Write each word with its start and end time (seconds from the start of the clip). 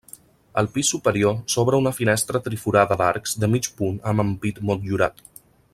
Al 0.61 0.69
pis 0.77 0.87
superior 0.93 1.35
s'obre 1.55 1.81
una 1.81 1.93
finestra 1.97 2.41
triforada 2.47 2.97
d'arcs 3.03 3.37
de 3.45 3.53
mig 3.57 3.73
punt 3.83 4.01
amb 4.13 4.25
ampit 4.25 4.63
motllurat. 4.71 5.25